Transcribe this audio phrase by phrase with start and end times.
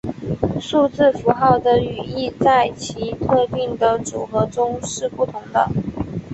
[0.59, 5.69] 数字符号的语义在其特定的组合中是不同的。